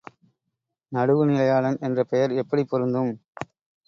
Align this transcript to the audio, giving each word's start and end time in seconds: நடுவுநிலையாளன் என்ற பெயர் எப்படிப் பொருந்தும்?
நடுவுநிலையாளன் 0.91 1.77
என்ற 1.79 2.03
பெயர் 2.03 2.31
எப்படிப் 2.33 2.69
பொருந்தும்? 2.69 3.11